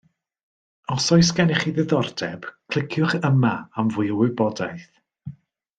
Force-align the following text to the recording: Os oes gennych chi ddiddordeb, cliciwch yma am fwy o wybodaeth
Os 0.95 1.09
oes 1.15 1.29
gennych 1.39 1.61
chi 1.65 1.73
ddiddordeb, 1.75 2.49
cliciwch 2.77 3.17
yma 3.31 3.53
am 3.83 3.93
fwy 3.97 4.13
o 4.15 4.17
wybodaeth 4.23 4.91